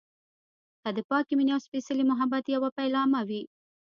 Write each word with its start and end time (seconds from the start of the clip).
که 0.81 0.89
د 0.95 0.99
پاکې 1.09 1.33
مينې 1.37 1.51
او 1.55 1.63
سپیڅلي 1.65 2.03
محبت 2.11 2.43
يوه 2.55 2.69
پيلامه 2.77 3.21
وي. 3.29 3.41